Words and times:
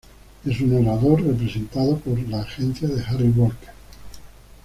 Es 0.45 0.59
un 0.61 0.81
orador, 0.83 1.21
representado 1.23 1.95
por 1.99 2.17
Agencia 2.33 2.87
de 2.87 3.03
Harry 3.03 3.29
Walter. 3.29 3.69